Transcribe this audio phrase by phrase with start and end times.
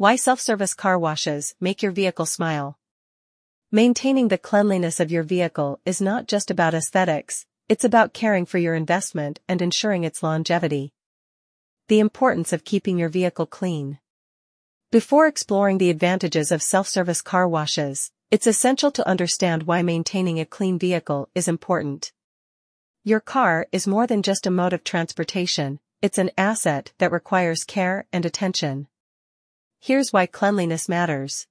[0.00, 2.78] Why self-service car washes make your vehicle smile.
[3.72, 8.58] Maintaining the cleanliness of your vehicle is not just about aesthetics, it's about caring for
[8.58, 10.92] your investment and ensuring its longevity.
[11.88, 13.98] The importance of keeping your vehicle clean.
[14.92, 20.46] Before exploring the advantages of self-service car washes, it's essential to understand why maintaining a
[20.46, 22.12] clean vehicle is important.
[23.02, 27.64] Your car is more than just a mode of transportation, it's an asset that requires
[27.64, 28.86] care and attention.
[29.80, 31.46] Here's why cleanliness matters.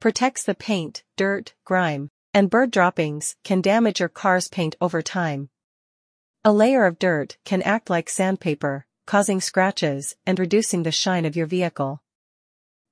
[0.00, 5.50] Protects the paint, dirt, grime, and bird droppings can damage your car's paint over time.
[6.44, 11.36] A layer of dirt can act like sandpaper, causing scratches and reducing the shine of
[11.36, 12.02] your vehicle.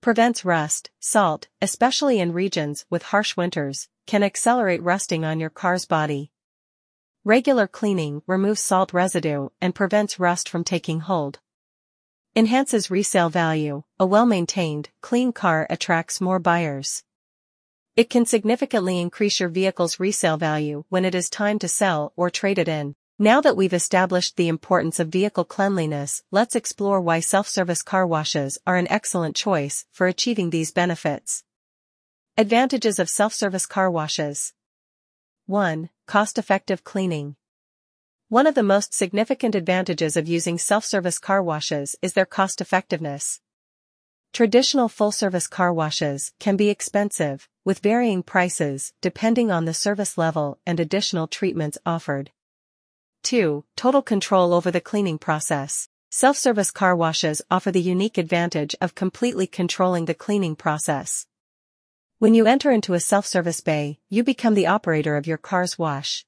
[0.00, 5.86] Prevents rust, salt, especially in regions with harsh winters, can accelerate rusting on your car's
[5.86, 6.30] body.
[7.24, 11.40] Regular cleaning removes salt residue and prevents rust from taking hold.
[12.38, 17.02] Enhances resale value, a well-maintained, clean car attracts more buyers.
[17.96, 22.30] It can significantly increase your vehicle's resale value when it is time to sell or
[22.30, 22.94] trade it in.
[23.18, 28.56] Now that we've established the importance of vehicle cleanliness, let's explore why self-service car washes
[28.64, 31.42] are an excellent choice for achieving these benefits.
[32.36, 34.54] Advantages of self-service car washes.
[35.46, 35.90] 1.
[36.06, 37.34] Cost-effective cleaning.
[38.30, 43.40] One of the most significant advantages of using self-service car washes is their cost-effectiveness.
[44.34, 50.58] Traditional full-service car washes can be expensive, with varying prices depending on the service level
[50.66, 52.30] and additional treatments offered.
[53.22, 53.64] 2.
[53.76, 55.88] Total control over the cleaning process.
[56.10, 61.26] Self-service car washes offer the unique advantage of completely controlling the cleaning process.
[62.18, 66.26] When you enter into a self-service bay, you become the operator of your car's wash.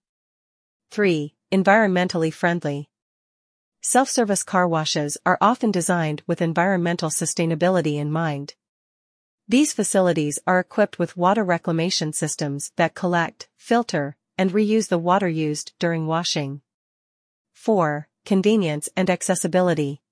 [0.93, 1.35] 3.
[1.53, 2.89] Environmentally friendly.
[3.83, 8.55] Self-service car washes are often designed with environmental sustainability in mind.
[9.49, 15.29] These facilities are equipped with water reclamation systems that collect, filter, and reuse the water
[15.29, 16.61] used during washing.
[17.55, 18.07] 4.
[18.25, 20.03] Convenience and accessibility.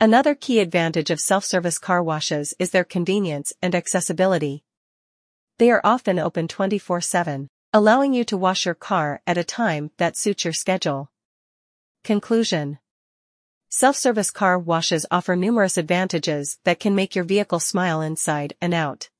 [0.00, 4.62] Another key advantage of self-service car washes is their convenience and accessibility.
[5.58, 10.16] They are often open 24-7, allowing you to wash your car at a time that
[10.16, 11.10] suits your schedule.
[12.04, 12.78] Conclusion.
[13.68, 19.10] Self-service car washes offer numerous advantages that can make your vehicle smile inside and out.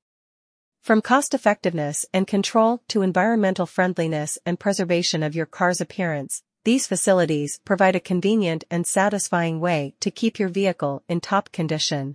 [0.82, 7.58] From cost-effectiveness and control to environmental friendliness and preservation of your car's appearance, these facilities
[7.64, 12.14] provide a convenient and satisfying way to keep your vehicle in top condition.